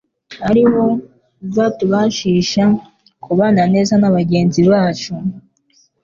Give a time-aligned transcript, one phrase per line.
[0.49, 0.83] ari wo
[1.47, 2.63] uzatubashisha
[3.23, 5.13] kubana neza na bagenzi bacu.